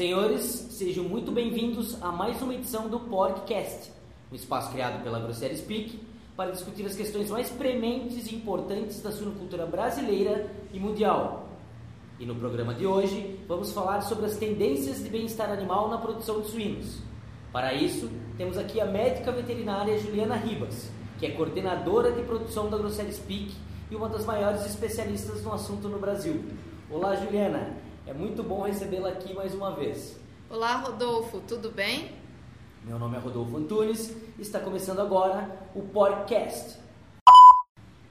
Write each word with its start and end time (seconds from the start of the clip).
senhores, 0.00 0.44
sejam 0.70 1.04
muito 1.04 1.30
bem-vindos 1.30 2.02
a 2.02 2.10
mais 2.10 2.40
uma 2.40 2.54
edição 2.54 2.88
do 2.88 2.98
Podcast, 3.00 3.92
um 4.32 4.34
espaço 4.34 4.72
criado 4.72 5.02
pela 5.02 5.20
Grosseria 5.20 5.54
Speak 5.54 6.00
para 6.34 6.52
discutir 6.52 6.86
as 6.86 6.94
questões 6.94 7.28
mais 7.28 7.50
prementes 7.50 8.32
e 8.32 8.34
importantes 8.34 9.02
da 9.02 9.12
suinocultura 9.12 9.66
brasileira 9.66 10.50
e 10.72 10.80
mundial. 10.80 11.50
E 12.18 12.24
no 12.24 12.34
programa 12.34 12.72
de 12.72 12.86
hoje, 12.86 13.38
vamos 13.46 13.72
falar 13.72 14.00
sobre 14.00 14.24
as 14.24 14.38
tendências 14.38 15.04
de 15.04 15.10
bem-estar 15.10 15.50
animal 15.50 15.90
na 15.90 15.98
produção 15.98 16.40
de 16.40 16.48
suínos. 16.48 16.96
Para 17.52 17.74
isso, 17.74 18.08
temos 18.38 18.56
aqui 18.56 18.80
a 18.80 18.86
médica 18.86 19.30
veterinária 19.30 19.98
Juliana 19.98 20.36
Ribas, 20.36 20.90
que 21.18 21.26
é 21.26 21.32
coordenadora 21.32 22.10
de 22.10 22.22
produção 22.22 22.70
da 22.70 22.78
Grosseria 22.78 23.12
Speak 23.12 23.52
e 23.90 23.94
uma 23.94 24.08
das 24.08 24.24
maiores 24.24 24.64
especialistas 24.64 25.44
no 25.44 25.52
assunto 25.52 25.90
no 25.90 25.98
Brasil. 25.98 26.42
Olá, 26.90 27.14
Juliana. 27.16 27.89
É 28.10 28.12
muito 28.12 28.42
bom 28.42 28.62
recebê-la 28.62 29.10
aqui 29.10 29.32
mais 29.32 29.54
uma 29.54 29.70
vez. 29.70 30.18
Olá, 30.50 30.78
Rodolfo. 30.78 31.40
Tudo 31.46 31.70
bem? 31.70 32.10
Meu 32.82 32.98
nome 32.98 33.16
é 33.16 33.20
Rodolfo 33.20 33.56
Antunes 33.56 34.16
e 34.36 34.42
está 34.42 34.58
começando 34.58 34.98
agora 34.98 35.48
o 35.76 35.82
podcast. 35.82 36.76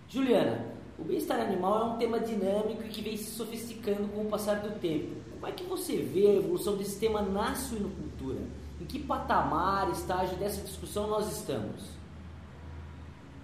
Juliana, 0.07 0.73
o 0.97 1.03
bem-estar 1.03 1.41
animal 1.41 1.81
é 1.81 1.83
um 1.83 1.97
tema 1.97 2.17
dinâmico 2.17 2.81
e 2.81 2.87
que 2.87 3.01
vem 3.01 3.17
se 3.17 3.31
sofisticando 3.31 4.07
com 4.07 4.21
o 4.21 4.29
passar 4.29 4.61
do 4.61 4.79
tempo. 4.79 5.17
Como 5.33 5.45
é 5.45 5.51
que 5.51 5.65
você 5.65 5.97
vê 5.97 6.27
a 6.27 6.35
evolução 6.35 6.77
desse 6.77 6.97
tema 6.97 7.21
na 7.21 7.53
suinocultura? 7.53 8.39
Em 8.79 8.85
que 8.85 8.99
patamar, 8.99 9.91
estágio 9.91 10.37
dessa 10.37 10.61
discussão 10.61 11.07
nós 11.07 11.29
estamos? 11.29 11.89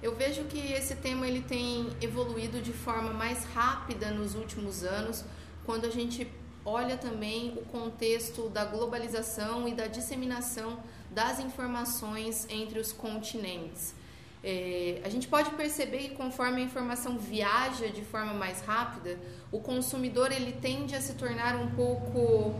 Eu 0.01 0.15
vejo 0.15 0.45
que 0.45 0.71
esse 0.71 0.95
tema 0.95 1.27
ele 1.27 1.41
tem 1.41 1.89
evoluído 2.01 2.61
de 2.61 2.71
forma 2.71 3.11
mais 3.11 3.43
rápida 3.43 4.09
nos 4.11 4.35
últimos 4.35 4.85
anos, 4.85 5.25
quando 5.65 5.85
a 5.85 5.89
gente 5.89 6.31
olha 6.65 6.97
também 6.97 7.53
o 7.55 7.65
contexto 7.65 8.49
da 8.49 8.65
globalização 8.65 9.67
e 9.67 9.73
da 9.73 9.87
disseminação 9.87 10.79
das 11.11 11.39
informações 11.39 12.47
entre 12.49 12.79
os 12.79 12.91
continentes. 12.91 13.93
É, 14.43 15.01
a 15.03 15.09
gente 15.09 15.27
pode 15.27 15.51
perceber 15.51 16.09
que 16.09 16.15
conforme 16.15 16.61
a 16.61 16.65
informação 16.65 17.17
viaja 17.17 17.87
de 17.87 18.03
forma 18.03 18.33
mais 18.33 18.61
rápida, 18.61 19.17
o 19.51 19.59
consumidor 19.59 20.31
ele 20.31 20.51
tende 20.51 20.95
a 20.95 21.01
se 21.01 21.13
tornar 21.13 21.55
um 21.55 21.71
pouco 21.71 22.53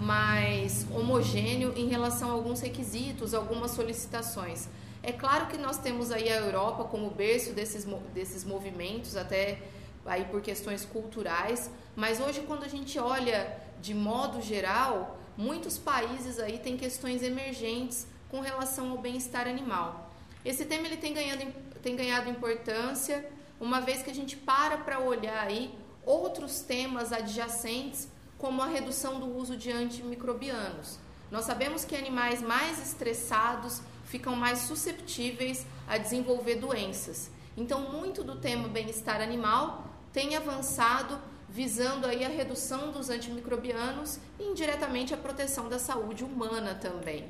mais 0.00 0.86
homogêneo 0.92 1.72
em 1.76 1.88
relação 1.88 2.30
a 2.30 2.32
alguns 2.32 2.60
requisitos, 2.60 3.34
algumas 3.34 3.72
solicitações. 3.72 4.68
É 5.02 5.12
claro 5.12 5.46
que 5.46 5.56
nós 5.56 5.78
temos 5.78 6.10
aí 6.10 6.28
a 6.28 6.36
Europa 6.36 6.84
como 6.84 7.10
berço 7.10 7.52
desses, 7.52 7.86
desses 8.12 8.44
movimentos, 8.44 9.16
até 9.16 9.60
aí 10.08 10.24
por 10.24 10.40
questões 10.40 10.84
culturais, 10.84 11.70
mas 11.94 12.20
hoje 12.20 12.42
quando 12.46 12.64
a 12.64 12.68
gente 12.68 12.98
olha 12.98 13.56
de 13.80 13.94
modo 13.94 14.40
geral, 14.40 15.18
muitos 15.36 15.78
países 15.78 16.38
aí 16.38 16.58
têm 16.58 16.76
questões 16.76 17.22
emergentes 17.22 18.06
com 18.30 18.40
relação 18.40 18.90
ao 18.90 18.98
bem-estar 18.98 19.46
animal. 19.46 20.10
Esse 20.44 20.64
tema 20.64 20.86
ele 20.86 20.96
tem 20.96 21.12
ganhado, 21.12 21.44
tem 21.82 21.96
ganhado 21.96 22.28
importância, 22.28 23.28
uma 23.60 23.80
vez 23.80 24.02
que 24.02 24.10
a 24.10 24.14
gente 24.14 24.36
para 24.36 24.78
para 24.78 25.00
olhar 25.00 25.46
aí 25.46 25.74
outros 26.04 26.60
temas 26.60 27.12
adjacentes, 27.12 28.08
como 28.36 28.62
a 28.62 28.66
redução 28.66 29.18
do 29.18 29.36
uso 29.36 29.56
de 29.56 29.70
antimicrobianos. 29.70 30.98
Nós 31.30 31.44
sabemos 31.44 31.84
que 31.84 31.96
animais 31.96 32.40
mais 32.40 32.80
estressados 32.80 33.82
ficam 34.04 34.34
mais 34.34 34.60
susceptíveis 34.60 35.66
a 35.86 35.98
desenvolver 35.98 36.56
doenças. 36.56 37.30
Então, 37.56 37.92
muito 37.92 38.22
do 38.22 38.36
tema 38.36 38.68
bem-estar 38.68 39.20
animal 39.20 39.87
tem 40.18 40.34
avançado 40.34 41.16
visando 41.48 42.04
aí 42.04 42.24
a 42.24 42.28
redução 42.28 42.90
dos 42.90 43.08
antimicrobianos 43.08 44.18
e 44.36 44.42
indiretamente 44.42 45.14
a 45.14 45.16
proteção 45.16 45.68
da 45.68 45.78
saúde 45.78 46.24
humana 46.24 46.74
também. 46.74 47.26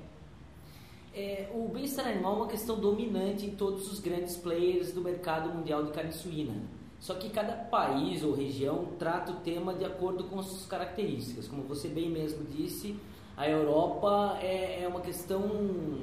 É, 1.15 1.51
o 1.53 1.69
bem-estar 1.69 2.07
animal 2.07 2.33
é 2.33 2.37
uma 2.37 2.49
questão 2.49 2.81
dominante 2.81 3.45
em 3.45 3.55
todos 3.55 3.93
os 3.93 4.01
grandes 4.01 4.39
players 4.39 4.91
do 4.91 5.03
mercado 5.03 5.51
mundial 5.51 5.85
de 5.85 5.93
carne 5.93 6.13
suína. 6.13 6.55
Só 6.99 7.13
que 7.13 7.29
cada 7.29 7.53
país 7.53 8.25
ou 8.25 8.35
região 8.35 8.87
trata 8.99 9.33
o 9.33 9.41
tema 9.41 9.75
de 9.75 9.85
acordo 9.85 10.25
com 10.25 10.41
as 10.41 10.47
suas 10.47 10.65
características. 10.65 11.47
Como 11.47 11.65
você 11.65 11.89
bem 11.89 12.09
mesmo 12.09 12.43
disse, 12.47 12.97
a 13.39 13.49
Europa 13.49 14.37
é, 14.43 14.83
é 14.83 14.89
uma 14.89 15.01
questão, 15.01 15.49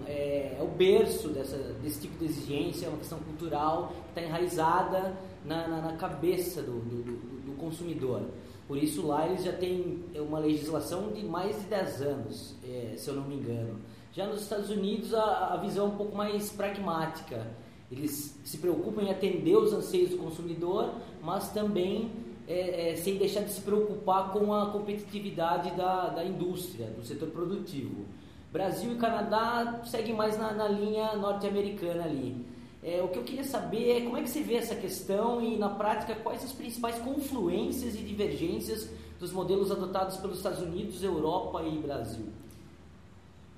é, 0.08 0.56
é, 0.58 0.64
o 0.64 0.68
berço 0.68 1.28
dessa, 1.28 1.58
desse 1.84 2.00
tipo 2.00 2.18
de 2.18 2.26
exigência, 2.26 2.86
é 2.86 2.90
uma 2.90 2.98
questão 2.98 3.20
cultural 3.20 3.90
que 3.90 4.10
está 4.10 4.22
enraizada 4.22 5.18
na, 5.44 5.68
na, 5.68 5.82
na 5.82 5.94
cabeça 5.98 6.62
do, 6.62 6.80
do, 6.80 7.04
do, 7.04 7.52
do, 7.52 7.52
consumidor. 7.58 8.22
Por 8.70 8.78
isso 8.78 9.06
lá 9.06 9.28
eles 9.28 9.44
já 9.44 9.52
têm 9.52 10.06
uma 10.16 10.40
legislação 10.40 11.12
de 11.12 11.26
mais 11.26 11.60
de 11.60 11.66
10 11.68 12.02
anos, 12.04 12.56
é, 12.64 12.94
se 12.96 13.10
eu 13.10 13.16
não 13.16 13.24
me 13.24 13.36
engano. 13.36 13.82
Já 14.14 14.26
nos 14.26 14.44
Estados 14.44 14.70
Unidos 14.70 15.14
a, 15.14 15.56
a 15.56 15.58
visão 15.58 15.88
é 15.88 15.90
um 15.90 15.98
pouco 15.98 16.16
mais 16.16 16.50
pragmática. 16.54 17.46
Eles 17.92 18.40
se 18.46 18.58
preocupam 18.60 19.02
em 19.02 19.12
atender 19.12 19.58
os 19.58 19.74
anseios 19.74 20.12
do 20.12 20.18
consumidor, 20.18 20.90
mas 21.22 21.52
também 21.52 22.10
é, 22.48 22.92
é, 22.92 22.96
sem 22.96 23.18
deixar 23.18 23.42
de 23.42 23.52
se 23.52 23.62
preocupar 23.62 24.32
com 24.32 24.54
a 24.54 24.68
competitividade 24.72 25.72
da, 25.72 26.10
da 26.10 26.24
indústria, 26.24 26.88
do 26.88 27.04
setor 27.04 27.30
produtivo. 27.30 28.06
Brasil 28.52 28.94
e 28.94 28.96
Canadá 28.96 29.82
seguem 29.86 30.16
mais 30.16 30.38
na, 30.38 30.54
na 30.54 30.68
linha 30.68 31.16
norte-americana 31.16 32.04
ali. 32.04 32.46
É, 32.84 33.02
o 33.02 33.08
que 33.08 33.18
eu 33.18 33.24
queria 33.24 33.44
saber 33.44 33.98
é 33.98 34.02
como 34.02 34.16
é 34.16 34.22
que 34.22 34.30
você 34.30 34.44
vê 34.44 34.56
essa 34.56 34.76
questão 34.76 35.42
e, 35.42 35.58
na 35.58 35.70
prática, 35.70 36.14
quais 36.16 36.44
as 36.44 36.52
principais 36.52 37.00
confluências 37.00 37.96
e 37.96 37.98
divergências 37.98 38.90
dos 39.20 39.32
modelos 39.32 39.72
adotados 39.72 40.18
pelos 40.18 40.38
Estados 40.38 40.62
Unidos, 40.62 41.04
Europa 41.04 41.64
e 41.64 41.80
Brasil. 41.80 42.28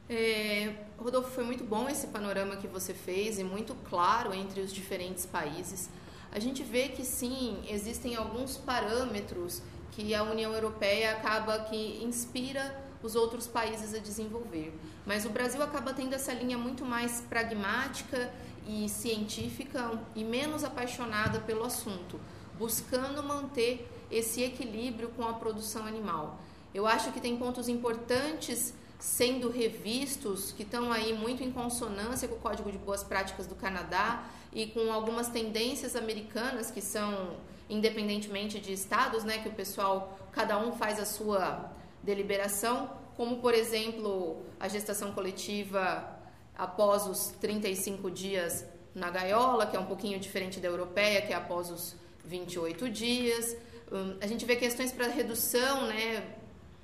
É, 0.09 0.74
Rodolfo, 0.97 1.30
foi 1.30 1.44
muito 1.44 1.66
bom 1.66 1.90
esse 1.90 2.08
panorama 2.08 2.56
que 2.56 2.68
você 2.68 2.94
fez 2.94 3.38
e 3.38 3.44
muito 3.44 3.76
claro 3.90 4.34
entre 4.34 4.62
os 4.62 4.74
diferentes 4.74 5.26
países 5.26 5.90
a 6.32 6.40
gente 6.40 6.64
vê 6.64 6.90
que 6.90 7.04
sim, 7.04 7.58
existem 7.70 8.16
alguns 8.16 8.58
parâmetros 8.58 9.62
que 9.92 10.14
a 10.14 10.24
União 10.24 10.54
Europeia 10.54 11.12
acaba 11.12 11.60
que 11.60 12.04
inspira 12.04 12.88
os 13.02 13.16
outros 13.16 13.48
países 13.48 13.94
a 13.94 14.00
desenvolver. 14.00 14.78
Mas 15.06 15.26
o 15.26 15.30
Brasil 15.30 15.62
acaba 15.62 15.94
tendo 15.94 16.14
essa 16.14 16.34
linha 16.34 16.58
muito 16.58 16.86
mais 16.86 17.22
pragmática 17.22 18.32
e 18.68 18.90
científica 18.90 20.00
e 20.16 20.24
menos 20.24 20.64
apaixonada 20.64 21.40
pelo 21.40 21.64
assunto, 21.64 22.20
buscando 22.58 23.24
manter 23.24 23.90
esse 24.12 24.44
equilíbrio 24.44 25.09
com 25.09 25.24
a 25.24 25.34
produção 25.34 25.86
animal. 25.86 26.40
Eu 26.74 26.86
acho 26.86 27.12
que 27.12 27.20
tem 27.20 27.38
pontos 27.38 27.68
importantes 27.70 28.74
sendo 29.00 29.50
revistos 29.50 30.52
que 30.52 30.63
estão 30.63 30.91
aí 30.91 31.13
muito 31.13 31.44
em 31.44 31.52
consonância 31.52 32.28
com 32.28 32.35
o 32.35 32.40
Código 32.40 32.72
de 32.72 32.78
Boas 32.78 33.03
Práticas 33.03 33.46
do 33.46 33.56
Canadá 33.56 34.25
e 34.52 34.68
com 34.68 34.91
algumas 34.91 35.28
tendências 35.30 35.96
americanas 35.96 36.72
que 36.72 36.81
são 36.81 37.38
independentemente 37.69 38.59
de 38.59 38.74
estados, 38.74 39.24
né, 39.24 39.40
que 39.40 39.50
o 39.50 39.53
pessoal 39.53 40.18
cada 40.31 40.58
um 40.58 40.72
faz 40.72 41.00
a 41.00 41.06
sua 41.06 41.72
deliberação, 42.02 42.90
como 43.16 43.38
por 43.38 43.53
exemplo, 43.53 44.41
a 44.59 44.68
gestação 44.68 45.12
coletiva 45.12 46.18
após 46.58 47.06
os 47.06 47.28
35 47.40 48.09
dias 48.09 48.66
na 48.96 49.09
gaiola, 49.09 49.68
que 49.68 49.75
é 49.75 49.79
um 49.79 49.85
pouquinho 49.85 50.19
diferente 50.19 50.59
da 50.59 50.68
europeia, 50.68 51.22
que 51.22 51.34
é 51.34 51.35
após 51.35 51.69
os 51.69 51.96
28 52.25 52.90
dias. 52.90 53.56
Um, 53.91 54.18
a 54.19 54.28
gente 54.28 54.46
vê 54.46 54.56
questões 54.56 54.91
para 54.91 55.08
redução, 55.08 55.88
né, 55.88 56.24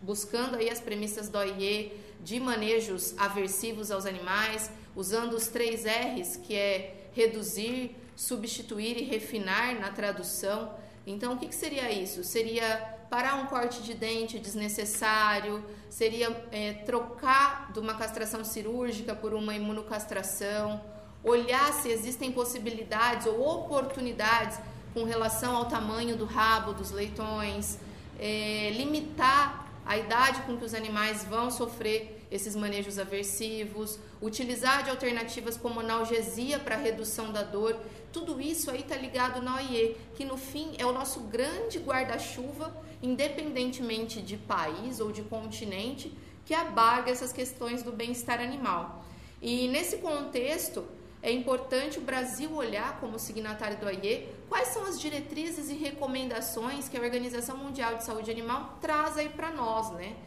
buscando 0.01 0.57
aí 0.57 0.69
as 0.69 0.80
premissas 0.80 1.30
do 1.30 1.38
OIE 1.38 1.91
de 2.23 2.39
manejos 2.39 3.13
aversivos 3.17 3.91
aos 3.91 4.06
animais, 4.06 4.72
usando 4.95 5.34
os 5.34 5.47
três 5.47 5.83
R's, 5.83 6.38
que 6.38 6.56
é 6.56 7.09
reduzir, 7.13 7.95
substituir 8.15 8.98
e 8.98 9.03
refinar 9.03 9.80
na 9.80 9.89
tradução. 9.89 10.74
Então, 11.06 11.33
o 11.33 11.38
que, 11.38 11.48
que 11.48 11.56
seria 11.56 11.92
isso? 11.92 12.24
Seria 12.24 12.77
parar 13.09 13.36
um 13.36 13.45
corte 13.45 13.83
de 13.83 13.94
dente 13.94 14.39
desnecessário, 14.39 15.63
seria 15.89 16.30
é, 16.51 16.74
trocar 16.74 17.71
de 17.71 17.80
uma 17.80 17.94
castração 17.95 18.44
cirúrgica 18.44 19.13
por 19.13 19.33
uma 19.33 19.53
imunocastração, 19.53 20.81
olhar 21.24 21.71
se 21.74 21.89
existem 21.89 22.31
possibilidades 22.31 23.27
ou 23.27 23.39
oportunidades 23.48 24.59
com 24.94 25.03
relação 25.03 25.56
ao 25.56 25.65
tamanho 25.65 26.15
do 26.15 26.25
rabo 26.25 26.74
dos 26.74 26.92
leitões, 26.92 27.77
é, 28.19 28.71
limitar 28.71 29.52
a 29.85 29.97
idade 29.97 30.41
com 30.44 30.57
que 30.57 30.65
os 30.65 30.74
animais 30.74 31.24
vão 31.24 31.51
sofrer 31.51 32.25
esses 32.31 32.56
manejos 32.56 32.97
aversivos, 32.97 34.00
utilizar 34.21 34.83
de 34.83 34.89
alternativas 34.89 35.57
como 35.57 35.80
analgesia 35.80 36.57
para 36.57 36.75
redução 36.75 37.31
da 37.31 37.44
dor, 37.44 37.77
tudo 38.12 38.39
isso 38.39 38.71
aí 38.71 38.81
está 38.81 38.95
ligado 38.95 39.41
na 39.41 39.56
OIE, 39.56 39.97
que 40.15 40.24
no 40.24 40.38
fim 40.38 40.74
é 40.77 40.85
o 40.85 40.94
nosso 40.94 41.21
grande 41.21 41.80
guarda-chuva, 41.80 42.75
independentemente 43.01 44.21
de 44.21 44.38
país 44.38 45.00
ou 45.00 45.12
de 45.12 45.24
continente, 45.24 46.13
que 46.45 46.53
abarga 46.53 47.12
essas 47.12 47.33
questões 47.33 47.83
do 47.83 47.91
bem-estar 47.91 48.39
animal. 48.39 49.03
E 49.41 49.68
nesse 49.68 49.97
contexto, 49.97 50.86
é 51.24 51.31
importante 51.31 51.98
o 51.98 52.02
Brasil 52.02 52.54
olhar, 52.54 53.00
como 53.00 53.18
signatário 53.18 53.78
do 53.78 53.86
OIE, 53.86 54.28
quais 54.50 54.68
são 54.68 54.86
as 54.86 55.00
diretrizes 55.00 55.70
e 55.70 55.74
recomendações 55.74 56.90
que 56.90 56.98
a 56.98 57.02
Organização 57.02 57.56
Mundial 57.56 57.96
de 57.96 58.04
Saúde 58.04 58.30
Animal 58.30 58.78
traz 58.81 59.18
aí 59.18 59.30
para 59.30 59.50
nós, 59.50 59.90
né? 59.92 60.18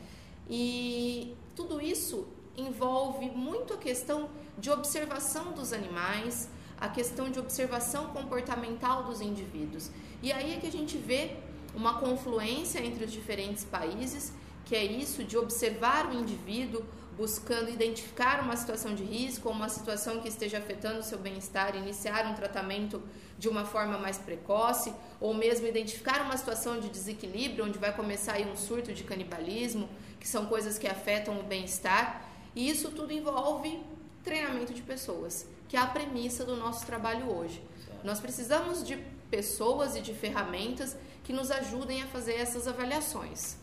E 0.48 1.36
tudo 1.54 1.82
isso 1.82 2.26
envolve 2.56 3.28
muito 3.28 3.74
a 3.74 3.76
questão 3.76 4.30
de 4.56 4.70
observação 4.70 5.52
dos 5.52 5.74
animais, 5.74 6.48
a 6.80 6.88
questão 6.88 7.30
de 7.30 7.38
observação 7.38 8.06
comportamental 8.06 9.04
dos 9.04 9.20
indivíduos. 9.20 9.90
E 10.22 10.32
aí 10.32 10.54
é 10.54 10.56
que 10.58 10.66
a 10.66 10.72
gente 10.72 10.96
vê 10.96 11.36
uma 11.74 12.00
confluência 12.00 12.80
entre 12.80 13.04
os 13.04 13.12
diferentes 13.12 13.64
países, 13.64 14.32
que 14.64 14.74
é 14.74 14.82
isso 14.82 15.22
de 15.22 15.36
observar 15.36 16.06
o 16.06 16.14
indivíduo, 16.14 16.82
buscando 17.16 17.70
identificar 17.70 18.40
uma 18.42 18.56
situação 18.56 18.94
de 18.94 19.02
risco 19.02 19.48
ou 19.48 19.54
uma 19.54 19.68
situação 19.68 20.20
que 20.20 20.28
esteja 20.28 20.58
afetando 20.58 21.00
o 21.00 21.02
seu 21.02 21.18
bem-estar, 21.18 21.74
iniciar 21.74 22.26
um 22.26 22.34
tratamento 22.34 23.02
de 23.38 23.48
uma 23.48 23.64
forma 23.64 23.98
mais 23.98 24.18
precoce, 24.18 24.92
ou 25.20 25.32
mesmo 25.32 25.66
identificar 25.66 26.22
uma 26.22 26.36
situação 26.36 26.78
de 26.78 26.88
desequilíbrio, 26.88 27.64
onde 27.64 27.78
vai 27.78 27.94
começar 27.94 28.34
aí 28.34 28.44
um 28.44 28.56
surto 28.56 28.92
de 28.92 29.02
canibalismo, 29.02 29.88
que 30.20 30.28
são 30.28 30.46
coisas 30.46 30.78
que 30.78 30.86
afetam 30.86 31.40
o 31.40 31.42
bem-estar. 31.42 32.22
E 32.54 32.68
isso 32.68 32.90
tudo 32.90 33.12
envolve 33.12 33.82
treinamento 34.22 34.74
de 34.74 34.82
pessoas, 34.82 35.46
que 35.68 35.76
é 35.76 35.80
a 35.80 35.86
premissa 35.86 36.44
do 36.44 36.56
nosso 36.56 36.84
trabalho 36.84 37.34
hoje. 37.34 37.62
Nós 38.04 38.20
precisamos 38.20 38.84
de 38.84 38.96
pessoas 39.30 39.96
e 39.96 40.00
de 40.00 40.12
ferramentas 40.12 40.96
que 41.24 41.32
nos 41.32 41.50
ajudem 41.50 42.02
a 42.02 42.06
fazer 42.06 42.34
essas 42.34 42.68
avaliações. 42.68 43.56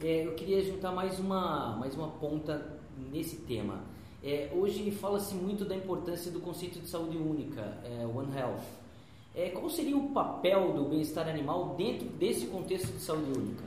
É, 0.00 0.26
eu 0.26 0.34
queria 0.34 0.62
juntar 0.62 0.92
mais 0.92 1.18
uma, 1.18 1.74
mais 1.76 1.94
uma 1.94 2.08
ponta 2.08 2.78
nesse 3.10 3.36
tema. 3.36 3.80
É, 4.22 4.50
hoje 4.54 4.90
fala-se 4.90 5.34
muito 5.34 5.64
da 5.64 5.74
importância 5.74 6.30
do 6.30 6.40
conceito 6.40 6.80
de 6.80 6.88
saúde 6.88 7.16
única, 7.16 7.62
é, 7.82 8.04
One 8.04 8.36
Health. 8.36 8.60
É, 9.34 9.48
qual 9.50 9.70
seria 9.70 9.96
o 9.96 10.10
papel 10.10 10.74
do 10.74 10.84
bem-estar 10.84 11.26
animal 11.28 11.74
dentro 11.78 12.06
desse 12.08 12.46
contexto 12.46 12.92
de 12.92 13.00
saúde 13.00 13.38
única? 13.38 13.64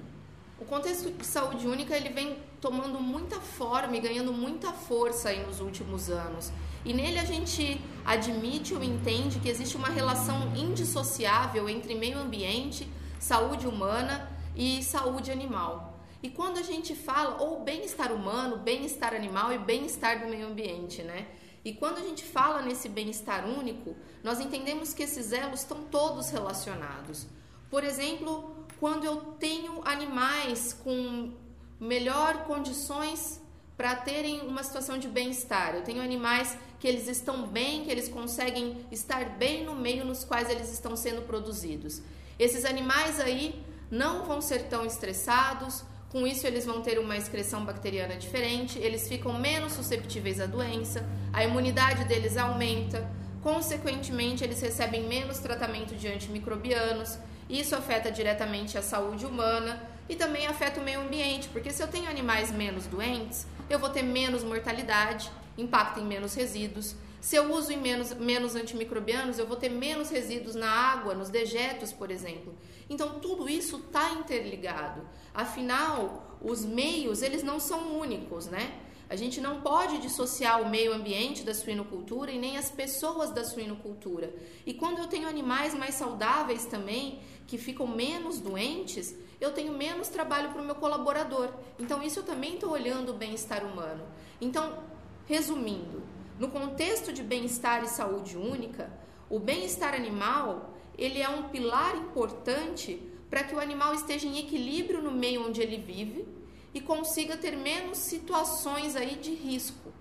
O 0.59 0.65
contexto 0.65 1.09
de 1.09 1.25
saúde 1.25 1.67
única 1.67 1.95
ele 1.95 2.09
vem 2.09 2.37
tomando 2.61 2.99
muita 2.99 3.39
forma 3.39 3.95
e 3.97 3.99
ganhando 3.99 4.31
muita 4.31 4.71
força 4.71 5.29
aí 5.29 5.43
nos 5.43 5.59
últimos 5.59 6.09
anos. 6.09 6.51
E 6.85 6.93
nele 6.93 7.17
a 7.17 7.25
gente 7.25 7.81
admite 8.05 8.75
ou 8.75 8.83
entende 8.83 9.39
que 9.39 9.49
existe 9.49 9.77
uma 9.77 9.89
relação 9.89 10.55
indissociável 10.55 11.67
entre 11.67 11.95
meio 11.95 12.19
ambiente, 12.19 12.87
saúde 13.19 13.67
humana 13.67 14.29
e 14.55 14.83
saúde 14.83 15.31
animal. 15.31 15.88
E 16.21 16.29
quando 16.29 16.57
a 16.57 16.63
gente 16.63 16.95
fala 16.95 17.41
ou 17.41 17.63
bem-estar 17.63 18.11
humano, 18.11 18.57
bem-estar 18.57 19.13
animal 19.13 19.53
e 19.53 19.57
bem-estar 19.57 20.19
do 20.19 20.27
meio 20.27 20.47
ambiente, 20.47 21.01
né? 21.01 21.27
E 21.63 21.73
quando 21.73 21.97
a 21.97 22.01
gente 22.01 22.23
fala 22.23 22.61
nesse 22.61 22.89
bem-estar 22.89 23.45
único, 23.45 23.95
nós 24.23 24.39
entendemos 24.39 24.93
que 24.93 25.03
esses 25.03 25.31
elos 25.31 25.61
estão 25.61 25.83
todos 25.83 26.29
relacionados. 26.29 27.27
Por 27.69 27.83
exemplo, 27.83 28.55
quando 28.79 29.03
eu 29.03 29.17
tenho 29.39 29.81
animais 29.85 30.73
com 30.73 31.33
melhor 31.79 32.43
condições 32.45 33.41
para 33.77 33.95
terem 33.95 34.41
uma 34.41 34.61
situação 34.61 34.97
de 34.97 35.07
bem-estar. 35.07 35.73
Eu 35.73 35.83
tenho 35.83 36.01
animais 36.01 36.57
que 36.81 36.87
eles 36.87 37.07
estão 37.07 37.47
bem, 37.47 37.85
que 37.85 37.89
eles 37.89 38.09
conseguem 38.09 38.85
estar 38.91 39.37
bem 39.37 39.63
no 39.63 39.73
meio 39.73 40.03
nos 40.03 40.25
quais 40.25 40.49
eles 40.49 40.69
estão 40.73 40.97
sendo 40.97 41.21
produzidos. 41.21 42.01
Esses 42.37 42.65
animais 42.65 43.21
aí 43.21 43.63
não 43.89 44.25
vão 44.25 44.41
ser 44.41 44.67
tão 44.67 44.85
estressados, 44.85 45.85
com 46.09 46.25
isso, 46.25 46.47
eles 46.47 46.65
vão 46.65 46.81
ter 46.81 46.97
uma 46.97 47.15
excreção 47.15 47.63
bacteriana 47.63 48.15
diferente, 48.15 48.79
eles 48.79 49.07
ficam 49.07 49.31
menos 49.39 49.73
susceptíveis 49.73 50.41
à 50.41 50.47
doença, 50.47 51.07
a 51.31 51.43
imunidade 51.43 52.03
deles 52.05 52.35
aumenta, 52.35 53.07
consequentemente, 53.43 54.43
eles 54.43 54.59
recebem 54.59 55.07
menos 55.07 55.37
tratamento 55.37 55.95
de 55.95 56.07
antimicrobianos. 56.07 57.17
Isso 57.47 57.75
afeta 57.75 58.11
diretamente 58.11 58.77
a 58.77 58.81
saúde 58.81 59.25
humana 59.25 59.81
e 60.07 60.15
também 60.15 60.47
afeta 60.47 60.81
o 60.81 60.83
meio 60.83 61.01
ambiente, 61.01 61.47
porque 61.49 61.71
se 61.71 61.81
eu 61.81 61.87
tenho 61.87 62.09
animais 62.09 62.51
menos 62.51 62.87
doentes, 62.87 63.45
eu 63.69 63.77
vou 63.77 63.89
ter 63.89 64.03
menos 64.03 64.43
mortalidade, 64.43 65.31
impacto 65.57 65.99
em 65.99 66.05
menos 66.05 66.33
resíduos. 66.33 66.95
Se 67.21 67.35
eu 67.35 67.53
uso 67.53 67.75
menos, 67.77 68.13
menos 68.13 68.55
antimicrobianos, 68.55 69.37
eu 69.37 69.45
vou 69.45 69.57
ter 69.57 69.69
menos 69.69 70.09
resíduos 70.09 70.55
na 70.55 70.69
água, 70.69 71.13
nos 71.13 71.29
dejetos, 71.29 71.91
por 71.91 72.09
exemplo. 72.11 72.55
Então, 72.89 73.19
tudo 73.19 73.49
isso 73.49 73.77
está 73.77 74.11
interligado. 74.13 75.01
Afinal, 75.33 76.37
os 76.41 76.63
meios, 76.63 77.21
eles 77.21 77.43
não 77.43 77.59
são 77.59 77.99
únicos, 77.99 78.47
né? 78.47 78.79
A 79.09 79.15
gente 79.15 79.41
não 79.41 79.59
pode 79.61 79.97
dissociar 79.97 80.61
o 80.61 80.69
meio 80.69 80.93
ambiente 80.93 81.43
da 81.43 81.53
suinocultura 81.53 82.31
e 82.31 82.37
nem 82.37 82.57
as 82.57 82.69
pessoas 82.69 83.31
da 83.31 83.43
suinocultura. 83.43 84.31
E 84.65 84.73
quando 84.73 84.99
eu 84.99 85.07
tenho 85.07 85.27
animais 85.27 85.73
mais 85.73 85.95
saudáveis 85.95 86.65
também, 86.65 87.19
que 87.47 87.57
ficam 87.57 87.87
menos 87.87 88.39
doentes, 88.39 89.15
eu 89.41 89.51
tenho 89.51 89.73
menos 89.73 90.09
trabalho 90.09 90.51
para 90.51 90.61
o 90.61 90.65
meu 90.65 90.75
colaborador. 90.75 91.49
Então, 91.79 92.03
isso 92.03 92.19
eu 92.19 92.23
também 92.23 92.53
estou 92.53 92.71
olhando 92.71 93.09
o 93.09 93.15
bem-estar 93.15 93.65
humano. 93.65 94.05
Então, 94.39 94.83
resumindo, 95.25 96.03
no 96.39 96.47
contexto 96.47 97.11
de 97.11 97.21
bem-estar 97.21 97.83
e 97.83 97.87
saúde 97.87 98.37
única, 98.37 98.89
o 99.29 99.37
bem-estar 99.37 99.93
animal 99.93 100.73
ele 100.97 101.21
é 101.21 101.27
um 101.27 101.49
pilar 101.49 101.97
importante 101.97 103.01
para 103.29 103.43
que 103.43 103.53
o 103.53 103.59
animal 103.59 103.93
esteja 103.93 104.25
em 104.25 104.39
equilíbrio 104.39 105.01
no 105.01 105.11
meio 105.11 105.45
onde 105.45 105.61
ele 105.61 105.77
vive 105.77 106.25
e 106.73 106.79
consiga 106.79 107.35
ter 107.35 107.57
menos 107.57 107.97
situações 107.97 108.95
aí 108.95 109.15
de 109.17 109.33
risco. 109.33 109.91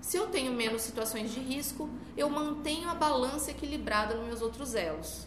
Se 0.00 0.16
eu 0.16 0.26
tenho 0.26 0.52
menos 0.52 0.82
situações 0.82 1.32
de 1.32 1.38
risco, 1.38 1.88
eu 2.16 2.28
mantenho 2.28 2.88
a 2.90 2.94
balança 2.94 3.52
equilibrada 3.52 4.16
nos 4.16 4.26
meus 4.26 4.42
outros 4.42 4.74
elos. 4.74 5.26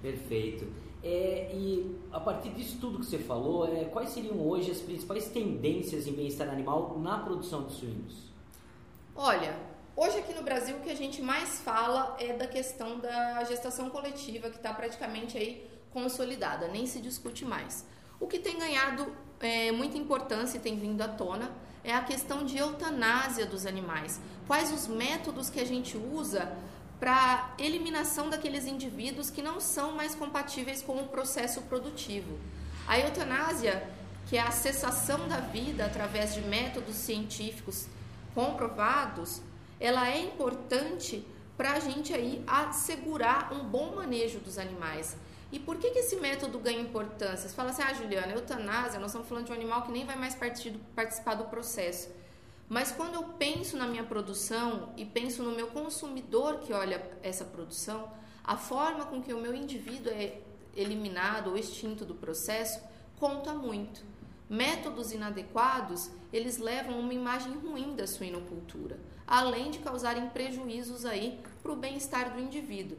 Perfeito. 0.00 0.66
É, 1.04 1.50
e 1.54 1.98
a 2.10 2.18
partir 2.18 2.50
disso 2.50 2.78
tudo 2.80 2.98
que 2.98 3.06
você 3.06 3.18
falou, 3.18 3.66
é, 3.66 3.84
quais 3.84 4.08
seriam 4.08 4.40
hoje 4.40 4.70
as 4.70 4.80
principais 4.80 5.28
tendências 5.28 6.06
em 6.06 6.12
bem-estar 6.12 6.48
animal 6.48 6.98
na 6.98 7.18
produção 7.18 7.64
de 7.66 7.74
suínos? 7.74 8.32
Olha, 9.14 9.71
Hoje 9.94 10.20
aqui 10.20 10.32
no 10.32 10.42
Brasil 10.42 10.76
o 10.76 10.80
que 10.80 10.90
a 10.90 10.96
gente 10.96 11.20
mais 11.20 11.60
fala 11.60 12.16
é 12.18 12.32
da 12.32 12.46
questão 12.46 12.98
da 12.98 13.44
gestação 13.44 13.90
coletiva 13.90 14.48
que 14.48 14.56
está 14.56 14.72
praticamente 14.72 15.36
aí 15.36 15.68
consolidada, 15.90 16.66
nem 16.68 16.86
se 16.86 16.98
discute 16.98 17.44
mais. 17.44 17.84
O 18.18 18.26
que 18.26 18.38
tem 18.38 18.58
ganhado 18.58 19.14
é, 19.38 19.70
muita 19.70 19.98
importância 19.98 20.56
e 20.56 20.60
tem 20.60 20.78
vindo 20.78 21.02
à 21.02 21.08
tona 21.08 21.52
é 21.84 21.92
a 21.92 22.00
questão 22.02 22.42
de 22.42 22.56
eutanásia 22.56 23.44
dos 23.44 23.66
animais. 23.66 24.18
Quais 24.46 24.72
os 24.72 24.86
métodos 24.86 25.50
que 25.50 25.60
a 25.60 25.66
gente 25.66 25.98
usa 25.98 26.56
para 26.98 27.52
eliminação 27.58 28.30
daqueles 28.30 28.64
indivíduos 28.64 29.28
que 29.28 29.42
não 29.42 29.60
são 29.60 29.92
mais 29.92 30.14
compatíveis 30.14 30.80
com 30.80 30.96
o 31.02 31.08
processo 31.08 31.60
produtivo. 31.62 32.38
A 32.86 32.98
eutanásia, 32.98 33.86
que 34.26 34.38
é 34.38 34.40
a 34.40 34.52
cessação 34.52 35.28
da 35.28 35.38
vida 35.38 35.84
através 35.84 36.32
de 36.32 36.40
métodos 36.42 36.94
científicos 36.94 37.88
comprovados, 38.34 39.42
ela 39.82 40.08
é 40.08 40.20
importante 40.20 41.26
para 41.56 41.72
a 41.72 41.80
gente 41.80 42.14
aí 42.14 42.40
assegurar 42.46 43.52
um 43.52 43.64
bom 43.64 43.96
manejo 43.96 44.38
dos 44.38 44.56
animais. 44.56 45.16
E 45.50 45.58
por 45.58 45.76
que, 45.76 45.90
que 45.90 45.98
esse 45.98 46.14
método 46.14 46.60
ganha 46.60 46.80
importância? 46.80 47.48
Você 47.48 47.54
fala 47.56 47.70
assim, 47.70 47.82
ah, 47.82 47.92
Juliana, 47.92 48.32
eutanásia, 48.32 49.00
nós 49.00 49.08
estamos 49.08 49.28
falando 49.28 49.46
de 49.46 49.50
um 49.50 49.56
animal 49.56 49.82
que 49.82 49.90
nem 49.90 50.06
vai 50.06 50.14
mais 50.14 50.36
participar 50.36 51.34
do 51.34 51.46
processo. 51.46 52.10
Mas 52.68 52.92
quando 52.92 53.14
eu 53.14 53.24
penso 53.24 53.76
na 53.76 53.88
minha 53.88 54.04
produção 54.04 54.92
e 54.96 55.04
penso 55.04 55.42
no 55.42 55.50
meu 55.50 55.66
consumidor 55.66 56.60
que 56.60 56.72
olha 56.72 57.02
essa 57.20 57.44
produção, 57.44 58.08
a 58.44 58.56
forma 58.56 59.06
com 59.06 59.20
que 59.20 59.34
o 59.34 59.40
meu 59.40 59.52
indivíduo 59.52 60.12
é 60.12 60.38
eliminado 60.76 61.48
ou 61.48 61.58
extinto 61.58 62.04
do 62.04 62.14
processo 62.14 62.80
conta 63.18 63.52
muito. 63.52 64.00
Métodos 64.48 65.10
inadequados, 65.10 66.08
eles 66.32 66.58
levam 66.58 67.00
uma 67.00 67.12
imagem 67.12 67.52
ruim 67.58 67.96
da 67.96 68.06
suinocultura 68.06 69.10
além 69.32 69.70
de 69.70 69.78
causarem 69.78 70.28
prejuízos 70.28 71.06
aí 71.06 71.40
para 71.62 71.72
o 71.72 71.76
bem-estar 71.76 72.34
do 72.34 72.38
indivíduo, 72.38 72.98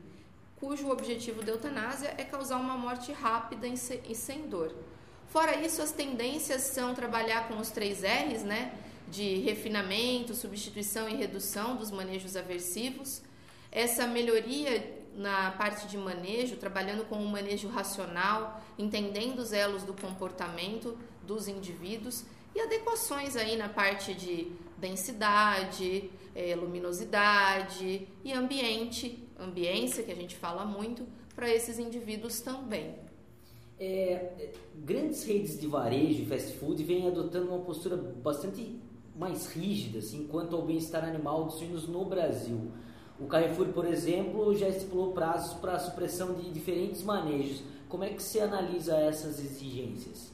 cujo 0.59 0.89
objetivo 0.89 1.43
da 1.43 1.51
eutanásia 1.51 2.15
é 2.17 2.23
causar 2.23 2.57
uma 2.57 2.75
morte 2.75 3.11
rápida 3.11 3.67
e 3.67 4.15
sem 4.15 4.47
dor. 4.47 4.73
Fora 5.27 5.55
isso, 5.63 5.79
as 5.79 5.91
tendências 5.91 6.63
são 6.63 6.95
trabalhar 6.95 7.47
com 7.47 7.59
os 7.59 7.69
três 7.69 8.01
R's, 8.01 8.41
né? 8.41 8.73
De 9.07 9.41
refinamento, 9.41 10.33
substituição 10.33 11.07
e 11.07 11.15
redução 11.15 11.75
dos 11.75 11.91
manejos 11.91 12.35
aversivos. 12.35 13.21
Essa 13.71 14.07
melhoria 14.07 15.03
na 15.15 15.51
parte 15.51 15.85
de 15.87 15.99
manejo, 15.99 16.55
trabalhando 16.55 17.05
com 17.05 17.17
o 17.17 17.29
manejo 17.29 17.67
racional, 17.67 18.59
entendendo 18.79 19.37
os 19.37 19.53
elos 19.53 19.83
do 19.83 19.93
comportamento 19.93 20.97
dos 21.21 21.47
indivíduos 21.47 22.25
e 22.55 22.59
adequações 22.61 23.35
aí 23.35 23.55
na 23.55 23.69
parte 23.69 24.13
de 24.13 24.51
densidade, 24.77 26.09
é, 26.35 26.55
luminosidade 26.55 28.07
e 28.23 28.33
ambiente, 28.33 29.27
ambiência 29.39 30.03
que 30.03 30.11
a 30.11 30.15
gente 30.15 30.35
fala 30.35 30.65
muito 30.65 31.05
para 31.35 31.49
esses 31.49 31.79
indivíduos 31.79 32.41
também. 32.41 32.95
É, 33.79 34.51
grandes 34.75 35.23
redes 35.23 35.59
de 35.59 35.67
varejo 35.67 36.25
fast 36.25 36.53
food 36.57 36.83
vêm 36.83 37.07
adotando 37.07 37.49
uma 37.49 37.59
postura 37.59 37.97
bastante 37.97 38.79
mais 39.15 39.47
rígida 39.47 39.99
assim, 39.99 40.27
quanto 40.27 40.55
ao 40.55 40.63
bem-estar 40.63 41.03
animal 41.03 41.45
dos 41.45 41.55
suínos 41.55 41.87
no 41.87 42.05
Brasil. 42.05 42.71
O 43.19 43.25
Carrefour, 43.27 43.67
por 43.67 43.85
exemplo, 43.85 44.55
já 44.55 44.67
estipulou 44.67 45.13
prazos 45.13 45.53
para 45.53 45.73
a 45.73 45.79
supressão 45.79 46.33
de 46.33 46.51
diferentes 46.51 47.03
manejos. 47.03 47.63
Como 47.87 48.03
é 48.03 48.09
que 48.09 48.21
você 48.21 48.39
analisa 48.39 48.97
essas 48.97 49.39
exigências? 49.39 50.32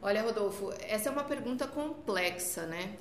Olha, 0.00 0.22
Rodolfo, 0.22 0.72
essa 0.80 1.08
é 1.08 1.12
uma 1.12 1.24
pergunta 1.24 1.66
complexa, 1.66 2.66
né? 2.66 2.96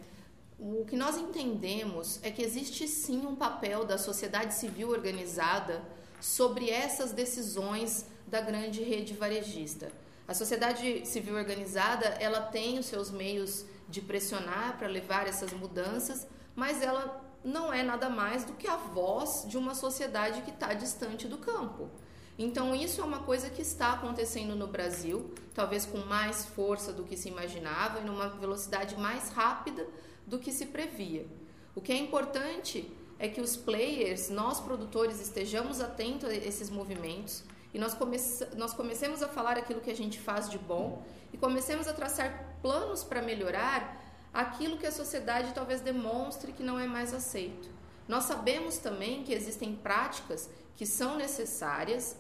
O 0.58 0.84
que 0.86 0.96
nós 0.96 1.16
entendemos 1.16 2.20
é 2.24 2.32
que 2.32 2.42
existe 2.42 2.88
sim 2.88 3.24
um 3.26 3.36
papel 3.36 3.86
da 3.86 4.00
sociedade 4.00 4.56
civil 4.56 4.90
organizada 4.90 5.84
sobre 6.20 6.72
essas 6.72 7.12
decisões 7.12 8.08
da 8.26 8.42
grande 8.42 8.82
rede 8.82 9.14
varejista. 9.14 9.92
A 10.28 10.34
sociedade 10.34 11.06
civil 11.06 11.36
organizada, 11.36 12.08
ela 12.20 12.42
tem 12.42 12.80
os 12.80 12.88
seus 12.88 13.12
meios 13.12 13.64
de 13.88 14.02
pressionar 14.02 14.78
para 14.80 14.88
levar 14.88 15.28
essas 15.28 15.54
mudanças, 15.54 16.28
mas 16.56 16.82
ela 16.82 17.24
não 17.44 17.72
é 17.72 17.84
nada 17.84 18.10
mais 18.10 18.44
do 18.44 18.54
que 18.54 18.68
a 18.68 18.76
voz 18.76 19.46
de 19.48 19.56
uma 19.56 19.76
sociedade 19.76 20.42
que 20.42 20.50
está 20.50 20.74
distante 20.74 21.28
do 21.28 21.38
campo. 21.38 21.92
Então, 22.40 22.76
isso 22.76 23.02
é 23.02 23.04
uma 23.04 23.20
coisa 23.20 23.50
que 23.50 23.62
está 23.62 23.94
acontecendo 23.94 24.56
no 24.56 24.68
Brasil, 24.68 25.34
talvez 25.56 25.86
com 25.86 25.98
mais 26.00 26.46
força 26.46 26.94
do 26.94 27.04
que 27.04 27.18
se 27.18 27.30
imaginava 27.30 28.00
e 28.00 28.04
numa 28.04 28.30
velocidade 28.30 28.96
mais 28.96 29.30
rápida 29.30 29.88
do 30.26 30.38
que 30.38 30.52
se 30.52 30.68
previa. 30.68 31.26
O 31.74 31.82
que 31.82 31.92
é 31.92 31.98
importante 31.98 32.92
é 33.18 33.28
que 33.28 33.42
os 33.42 33.58
players, 33.58 34.30
nós 34.30 34.60
produtores, 34.60 35.20
estejamos 35.20 35.82
atentos 35.82 36.30
a 36.30 36.36
esses 36.36 36.70
movimentos 36.70 37.44
e 37.74 37.80
nós, 37.80 37.94
comece 37.94 38.48
nós 38.56 38.74
comecemos 38.74 39.24
a 39.24 39.28
falar 39.28 39.58
aquilo 39.58 39.82
que 39.82 39.90
a 39.90 39.96
gente 39.96 40.20
faz 40.20 40.50
de 40.50 40.60
bom 40.60 41.04
e 41.34 41.38
comecemos 41.38 41.88
a 41.88 41.94
traçar 41.94 42.58
planos 42.62 43.04
para 43.04 43.22
melhorar 43.22 44.04
aquilo 44.34 44.78
que 44.78 44.86
a 44.86 44.92
sociedade 44.92 45.54
talvez 45.54 45.82
demonstre 45.82 46.52
que 46.52 46.62
não 46.62 46.80
é 46.80 46.86
mais 46.86 47.14
aceito. 47.14 47.70
Nós 48.08 48.26
sabemos 48.26 48.78
também 48.78 49.24
que 49.24 49.34
existem 49.34 49.76
práticas 49.76 50.50
que 50.76 50.86
são 50.86 51.18
necessárias, 51.18 52.16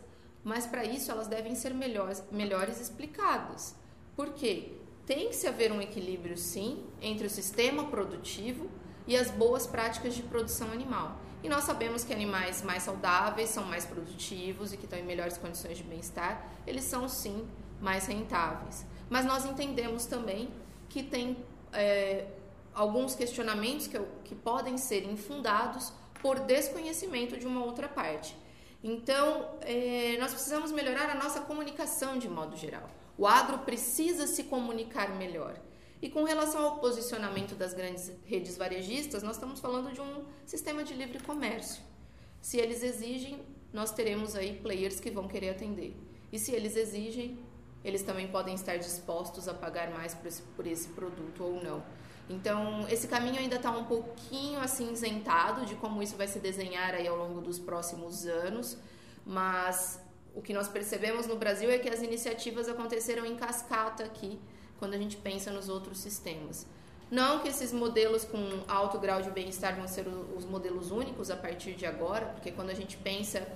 mas 0.47 0.65
para 0.65 0.85
isso 0.85 1.11
elas 1.11 1.27
devem 1.27 1.55
ser 1.55 1.73
melhores, 1.73 2.23
melhores 2.31 2.79
explicadas. 2.79 3.75
Por 4.15 4.29
quê? 4.33 4.71
Tem 5.05 5.27
que 5.27 5.35
se 5.35 5.45
haver 5.45 5.73
um 5.73 5.81
equilíbrio, 5.81 6.37
sim, 6.37 6.85
entre 7.01 7.27
o 7.27 7.29
sistema 7.29 7.87
produtivo 7.87 8.69
e 9.05 9.17
as 9.17 9.29
boas 9.29 9.67
práticas 9.67 10.15
de 10.15 10.23
produção 10.23 10.71
animal. 10.71 11.19
E 11.43 11.49
nós 11.49 11.65
sabemos 11.65 12.05
que 12.05 12.13
animais 12.13 12.61
mais 12.61 12.83
saudáveis 12.83 13.49
são 13.49 13.65
mais 13.65 13.85
produtivos 13.85 14.71
e 14.71 14.77
que 14.77 14.85
estão 14.85 14.97
em 14.97 15.03
melhores 15.03 15.37
condições 15.37 15.77
de 15.79 15.83
bem-estar, 15.83 16.49
eles 16.65 16.85
são 16.85 17.09
sim 17.09 17.45
mais 17.81 18.07
rentáveis. 18.07 18.85
Mas 19.09 19.25
nós 19.25 19.45
entendemos 19.45 20.05
também 20.05 20.49
que 20.87 21.03
tem 21.03 21.35
é, 21.73 22.25
alguns 22.73 23.15
questionamentos 23.15 23.85
que, 23.87 23.99
que 24.23 24.33
podem 24.33 24.77
ser 24.77 25.03
infundados 25.03 25.91
por 26.21 26.39
desconhecimento 26.39 27.35
de 27.37 27.45
uma 27.45 27.65
outra 27.65 27.89
parte. 27.89 28.46
Então, 28.87 29.57
é, 29.63 30.15
nós 30.17 30.31
precisamos 30.31 30.71
melhorar 30.71 31.09
a 31.09 31.15
nossa 31.15 31.41
comunicação 31.41 32.17
de 32.17 32.29
modo 32.29 32.55
geral. 32.55 32.89
O 33.17 33.27
agro 33.27 33.59
precisa 33.59 34.25
se 34.25 34.45
comunicar 34.45 35.13
melhor. 35.17 35.59
E 36.01 36.09
com 36.09 36.23
relação 36.23 36.63
ao 36.63 36.79
posicionamento 36.79 37.53
das 37.53 37.73
grandes 37.73 38.09
redes 38.23 38.55
varejistas, 38.55 39.23
nós 39.23 39.35
estamos 39.35 39.59
falando 39.59 39.91
de 39.91 39.99
um 39.99 40.23
sistema 40.45 40.85
de 40.85 40.93
livre 40.93 41.19
comércio. 41.19 41.81
Se 42.41 42.59
eles 42.59 42.81
exigem, 42.81 43.41
nós 43.73 43.91
teremos 43.91 44.37
aí 44.37 44.53
players 44.53 45.01
que 45.01 45.11
vão 45.11 45.27
querer 45.27 45.49
atender. 45.49 45.93
E 46.31 46.39
se 46.39 46.53
eles 46.53 46.77
exigem, 46.77 47.37
eles 47.83 48.03
também 48.03 48.29
podem 48.29 48.55
estar 48.55 48.77
dispostos 48.77 49.49
a 49.49 49.53
pagar 49.53 49.91
mais 49.91 50.13
por 50.13 50.27
esse, 50.27 50.41
por 50.55 50.65
esse 50.65 50.87
produto 50.89 51.43
ou 51.43 51.61
não. 51.61 51.83
Então, 52.29 52.85
esse 52.89 53.07
caminho 53.07 53.39
ainda 53.39 53.55
está 53.55 53.71
um 53.71 53.85
pouquinho 53.85 54.59
acinzentado 54.59 55.65
de 55.65 55.75
como 55.75 56.03
isso 56.03 56.17
vai 56.17 56.27
se 56.27 56.39
desenhar 56.39 56.93
aí 56.93 57.07
ao 57.07 57.15
longo 57.15 57.39
dos 57.39 57.57
próximos 57.57 58.25
anos, 58.25 58.77
mas 59.25 59.99
o 60.35 60.41
que 60.41 60.53
nós 60.53 60.67
percebemos 60.67 61.25
no 61.25 61.37
Brasil 61.37 61.69
é 61.69 61.77
que 61.77 61.89
as 61.89 62.01
iniciativas 62.01 62.67
aconteceram 62.67 63.25
em 63.25 63.35
cascata 63.35 64.03
aqui, 64.03 64.39
quando 64.77 64.93
a 64.93 64.97
gente 64.97 65.17
pensa 65.17 65.51
nos 65.51 65.69
outros 65.69 65.99
sistemas. 65.99 66.67
Não 67.09 67.39
que 67.39 67.47
esses 67.47 67.71
modelos 67.71 68.25
com 68.25 68.37
alto 68.67 68.99
grau 68.99 69.21
de 69.21 69.31
bem-estar 69.31 69.75
vão 69.77 69.87
ser 69.87 70.05
os 70.07 70.43
modelos 70.43 70.91
únicos 70.91 71.31
a 71.31 71.37
partir 71.37 71.73
de 71.73 71.85
agora, 71.85 72.25
porque 72.27 72.51
quando 72.51 72.69
a 72.69 72.73
gente 72.73 72.97
pensa 72.97 73.47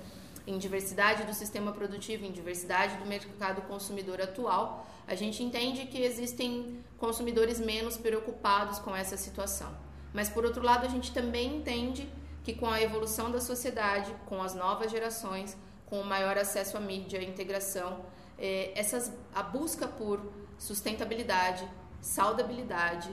em 0.46 0.58
diversidade 0.58 1.24
do 1.24 1.34
sistema 1.34 1.72
produtivo, 1.72 2.24
em 2.24 2.32
diversidade 2.32 2.96
do 2.96 3.06
mercado 3.06 3.62
consumidor 3.62 4.20
atual, 4.20 4.86
a 5.06 5.14
gente 5.14 5.42
entende 5.42 5.86
que 5.86 6.02
existem 6.02 6.82
consumidores 6.98 7.60
menos 7.60 7.96
preocupados 7.96 8.78
com 8.78 8.94
essa 8.94 9.16
situação. 9.16 9.72
Mas, 10.12 10.28
por 10.28 10.44
outro 10.44 10.62
lado, 10.62 10.84
a 10.84 10.88
gente 10.88 11.12
também 11.12 11.56
entende 11.56 12.08
que 12.44 12.54
com 12.54 12.68
a 12.68 12.80
evolução 12.80 13.30
da 13.30 13.40
sociedade, 13.40 14.14
com 14.26 14.42
as 14.42 14.54
novas 14.54 14.90
gerações, 14.90 15.56
com 15.86 16.00
o 16.00 16.04
maior 16.04 16.36
acesso 16.36 16.76
à 16.76 16.80
mídia, 16.80 17.20
à 17.20 17.22
integração, 17.22 18.04
é, 18.38 18.72
essas, 18.74 19.12
a 19.34 19.42
busca 19.42 19.86
por 19.86 20.20
sustentabilidade, 20.58 21.68
saudabilidade 22.00 23.10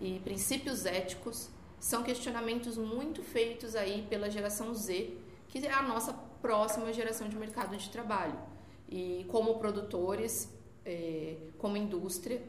e 0.00 0.18
princípios 0.20 0.86
éticos 0.86 1.48
são 1.78 2.02
questionamentos 2.02 2.76
muito 2.76 3.22
feitos 3.22 3.76
aí 3.76 4.06
pela 4.08 4.30
geração 4.30 4.74
Z, 4.74 5.16
que 5.48 5.64
é 5.66 5.72
a 5.72 5.82
nossa 5.82 6.14
próxima 6.44 6.92
geração 6.92 7.26
de 7.26 7.36
mercado 7.36 7.74
de 7.74 7.88
trabalho. 7.88 8.38
E 8.86 9.24
como 9.30 9.58
produtores, 9.58 10.52
é, 10.84 11.36
como 11.56 11.74
indústria, 11.78 12.42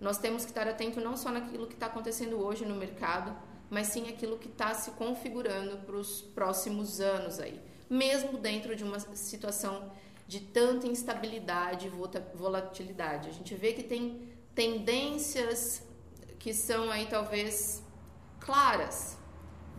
nós 0.00 0.16
temos 0.16 0.42
que 0.46 0.50
estar 0.50 0.66
atento 0.66 1.02
não 1.02 1.18
só 1.18 1.30
naquilo 1.30 1.66
que 1.66 1.74
está 1.74 1.84
acontecendo 1.84 2.38
hoje 2.42 2.64
no 2.64 2.74
mercado, 2.74 3.36
mas 3.68 3.88
sim 3.88 4.08
aquilo 4.08 4.38
que 4.38 4.48
está 4.48 4.72
se 4.72 4.92
configurando 4.92 5.76
para 5.84 5.96
os 5.96 6.22
próximos 6.22 6.98
anos 6.98 7.38
aí, 7.38 7.60
mesmo 7.90 8.38
dentro 8.38 8.74
de 8.74 8.84
uma 8.84 8.98
situação 8.98 9.92
de 10.26 10.40
tanta 10.40 10.86
instabilidade 10.86 11.88
e 11.88 11.90
volatilidade. 12.34 13.28
A 13.28 13.32
gente 13.32 13.54
vê 13.54 13.74
que 13.74 13.82
tem 13.82 14.28
tendências 14.54 15.82
que 16.38 16.54
são 16.54 16.90
aí 16.90 17.06
talvez 17.06 17.82
claras 18.40 19.18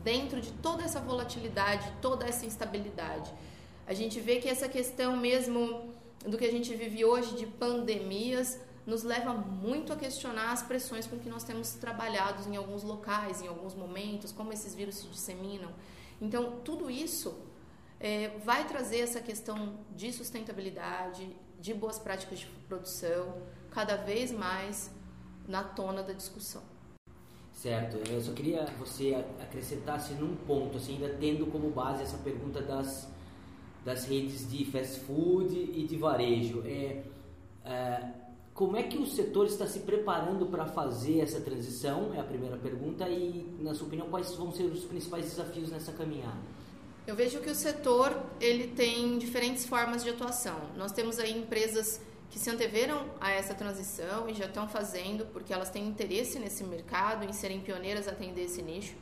dentro 0.03 0.39
de 0.39 0.51
toda 0.51 0.83
essa 0.83 0.99
volatilidade, 0.99 1.91
toda 2.01 2.23
essa 2.23 2.45
instabilidade. 2.45 3.33
A 3.85 3.93
gente 3.93 4.19
vê 4.19 4.39
que 4.39 4.47
essa 4.47 4.69
questão 4.69 5.15
mesmo 5.17 5.93
do 6.25 6.37
que 6.37 6.45
a 6.45 6.51
gente 6.51 6.73
vive 6.75 7.03
hoje 7.03 7.35
de 7.35 7.45
pandemias 7.45 8.59
nos 8.85 9.03
leva 9.03 9.33
muito 9.33 9.93
a 9.93 9.95
questionar 9.95 10.51
as 10.51 10.61
pressões 10.61 11.07
com 11.07 11.17
que 11.17 11.29
nós 11.29 11.43
temos 11.43 11.73
trabalhado 11.73 12.47
em 12.49 12.55
alguns 12.55 12.83
locais, 12.83 13.41
em 13.41 13.47
alguns 13.47 13.73
momentos, 13.73 14.31
como 14.31 14.51
esses 14.51 14.73
vírus 14.75 14.95
se 14.95 15.07
disseminam. 15.07 15.71
Então, 16.21 16.59
tudo 16.63 16.89
isso 16.89 17.33
é, 17.99 18.29
vai 18.43 18.67
trazer 18.67 18.99
essa 18.99 19.21
questão 19.21 19.79
de 19.95 20.11
sustentabilidade, 20.11 21.35
de 21.59 21.73
boas 21.73 21.97
práticas 21.97 22.39
de 22.39 22.45
produção, 22.67 23.41
cada 23.71 23.95
vez 23.95 24.31
mais 24.31 24.91
na 25.47 25.63
tona 25.63 26.03
da 26.03 26.13
discussão. 26.13 26.61
Certo, 27.53 27.97
eu 28.09 28.19
só 28.19 28.33
queria 28.33 28.65
que 28.65 28.75
você 28.75 29.23
acrescentasse 29.41 30.13
num 30.13 30.35
ponto, 30.35 30.77
assim, 30.77 30.95
ainda 30.95 31.15
tendo 31.17 31.45
como 31.47 31.69
base 31.69 32.03
essa 32.03 32.17
pergunta 32.17 32.61
das, 32.61 33.07
das 33.83 34.05
redes 34.05 34.49
de 34.49 34.65
fast 34.65 34.99
food 35.01 35.53
e 35.55 35.85
de 35.85 35.97
varejo. 35.97 36.63
É, 36.65 37.03
é, 37.65 38.03
como 38.53 38.77
é 38.77 38.83
que 38.83 38.97
o 38.97 39.05
setor 39.05 39.47
está 39.47 39.65
se 39.65 39.79
preparando 39.79 40.45
para 40.45 40.65
fazer 40.65 41.19
essa 41.19 41.41
transição? 41.41 42.13
É 42.13 42.19
a 42.19 42.23
primeira 42.23 42.55
pergunta. 42.57 43.09
E, 43.09 43.57
na 43.59 43.73
sua 43.73 43.87
opinião, 43.87 44.07
quais 44.09 44.33
vão 44.35 44.51
ser 44.51 44.63
os 44.63 44.85
principais 44.85 45.25
desafios 45.25 45.71
nessa 45.71 45.91
caminhada? 45.91 46.37
Eu 47.05 47.15
vejo 47.15 47.41
que 47.41 47.49
o 47.49 47.55
setor 47.55 48.15
ele 48.39 48.67
tem 48.67 49.17
diferentes 49.17 49.65
formas 49.65 50.03
de 50.03 50.09
atuação. 50.09 50.57
Nós 50.77 50.91
temos 50.91 51.19
aí 51.19 51.37
empresas 51.37 51.99
que 52.29 52.39
se 52.39 52.49
anteveram 52.49 53.05
a 53.19 53.31
essa 53.31 53.53
transição 53.53 54.29
e 54.29 54.33
já 54.33 54.45
estão 54.45 54.67
fazendo 54.67 55.25
porque 55.27 55.53
elas 55.53 55.69
têm 55.69 55.85
interesse 55.85 56.39
nesse 56.39 56.63
mercado, 56.63 57.25
em 57.25 57.33
serem 57.33 57.59
pioneiras 57.59 58.07
a 58.07 58.11
atender 58.11 58.43
esse 58.45 58.61
nicho. 58.61 58.95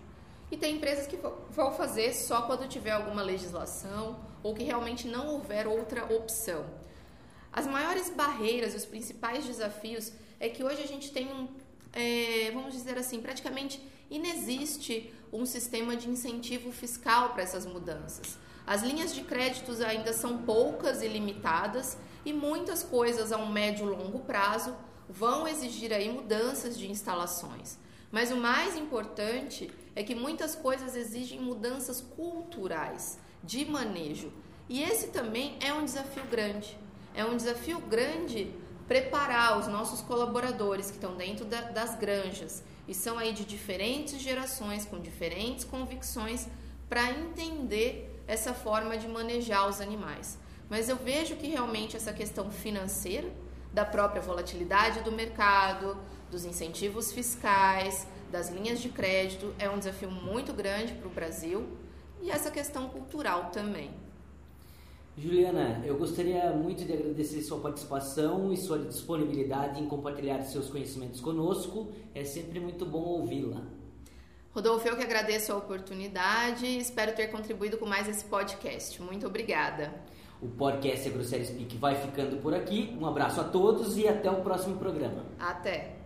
E 0.51 0.57
tem 0.57 0.75
empresas 0.75 1.07
que 1.07 1.17
vão 1.49 1.71
fazer 1.71 2.13
só 2.13 2.41
quando 2.41 2.67
tiver 2.67 2.91
alguma 2.91 3.23
legislação 3.23 4.19
ou 4.43 4.53
que 4.53 4.63
realmente 4.63 5.07
não 5.07 5.29
houver 5.29 5.65
outra 5.65 6.05
opção. 6.13 6.65
As 7.53 7.65
maiores 7.65 8.09
barreiras 8.09 8.75
os 8.75 8.85
principais 8.85 9.45
desafios 9.45 10.11
é 10.39 10.49
que 10.49 10.63
hoje 10.63 10.83
a 10.83 10.87
gente 10.87 11.11
tem 11.11 11.31
um, 11.31 11.47
é, 11.93 12.51
vamos 12.53 12.73
dizer 12.73 12.97
assim, 12.97 13.21
praticamente 13.21 13.81
inexiste 14.09 15.13
um 15.31 15.45
sistema 15.45 15.95
de 15.95 16.09
incentivo 16.09 16.71
fiscal 16.71 17.29
para 17.29 17.43
essas 17.43 17.65
mudanças. 17.65 18.37
As 18.67 18.83
linhas 18.83 19.13
de 19.13 19.21
créditos 19.21 19.81
ainda 19.81 20.13
são 20.13 20.39
poucas 20.39 21.01
e 21.01 21.07
limitadas 21.07 21.97
e 22.25 22.33
muitas 22.33 22.83
coisas 22.83 23.31
a 23.31 23.37
um 23.37 23.49
médio 23.51 23.87
e 23.87 23.95
longo 23.95 24.19
prazo 24.19 24.75
vão 25.09 25.47
exigir 25.47 25.91
aí 25.93 26.09
mudanças 26.11 26.77
de 26.77 26.89
instalações. 26.89 27.77
Mas 28.11 28.31
o 28.31 28.37
mais 28.37 28.75
importante 28.75 29.71
é 29.95 30.03
que 30.03 30.15
muitas 30.15 30.55
coisas 30.55 30.95
exigem 30.95 31.39
mudanças 31.39 32.01
culturais, 32.01 33.19
de 33.43 33.65
manejo. 33.65 34.31
E 34.69 34.81
esse 34.81 35.07
também 35.07 35.57
é 35.59 35.73
um 35.73 35.83
desafio 35.83 36.23
grande. 36.25 36.77
É 37.13 37.25
um 37.25 37.35
desafio 37.35 37.79
grande 37.79 38.53
preparar 38.87 39.57
os 39.57 39.67
nossos 39.67 40.01
colaboradores 40.01 40.87
que 40.87 40.97
estão 40.97 41.15
dentro 41.15 41.45
da, 41.45 41.61
das 41.61 41.95
granjas 41.97 42.63
e 42.87 42.93
são 42.93 43.17
aí 43.17 43.31
de 43.31 43.45
diferentes 43.45 44.19
gerações, 44.19 44.85
com 44.85 44.99
diferentes 44.99 45.63
convicções, 45.63 46.47
para 46.89 47.09
entender 47.09 48.21
essa 48.27 48.53
forma 48.53 48.97
de 48.97 49.07
manejar 49.07 49.67
os 49.67 49.79
animais. 49.79 50.37
Mas 50.69 50.89
eu 50.89 50.97
vejo 50.97 51.35
que 51.35 51.47
realmente 51.47 51.95
essa 51.95 52.13
questão 52.13 52.51
financeira 52.51 53.29
da 53.73 53.85
própria 53.85 54.21
volatilidade 54.21 55.01
do 55.01 55.11
mercado, 55.11 55.97
dos 56.29 56.43
incentivos 56.45 57.11
fiscais, 57.11 58.07
das 58.31 58.49
linhas 58.49 58.79
de 58.79 58.89
crédito. 58.89 59.53
É 59.59 59.69
um 59.69 59.77
desafio 59.77 60.09
muito 60.09 60.53
grande 60.53 60.93
para 60.93 61.07
o 61.07 61.11
Brasil 61.11 61.67
e 62.21 62.31
essa 62.31 62.49
questão 62.49 62.89
cultural 62.89 63.51
também. 63.51 63.91
Juliana, 65.17 65.83
eu 65.85 65.97
gostaria 65.97 66.51
muito 66.51 66.85
de 66.85 66.93
agradecer 66.93 67.41
sua 67.41 67.59
participação 67.59 68.51
e 68.53 68.57
sua 68.57 68.79
disponibilidade 68.79 69.81
em 69.81 69.85
compartilhar 69.85 70.41
seus 70.43 70.69
conhecimentos 70.69 71.19
conosco. 71.19 71.91
É 72.15 72.23
sempre 72.23 72.59
muito 72.59 72.85
bom 72.85 73.03
ouvi-la. 73.03 73.61
Rodolfo, 74.53 74.87
eu 74.87 74.97
que 74.97 75.03
agradeço 75.03 75.51
a 75.51 75.57
oportunidade 75.57 76.65
e 76.65 76.79
espero 76.79 77.13
ter 77.13 77.27
contribuído 77.27 77.77
com 77.77 77.85
mais 77.85 78.07
esse 78.07 78.25
podcast. 78.25 79.01
Muito 79.01 79.27
obrigada. 79.27 79.93
O 80.41 80.47
podcast 80.47 81.07
AgroSérie 81.07 81.45
Speak 81.45 81.77
vai 81.77 81.95
ficando 81.95 82.37
por 82.37 82.53
aqui. 82.53 82.97
Um 82.99 83.05
abraço 83.05 83.39
a 83.39 83.43
todos 83.43 83.97
e 83.97 84.07
até 84.07 84.29
o 84.31 84.41
próximo 84.41 84.77
programa. 84.77 85.25
Até! 85.39 86.00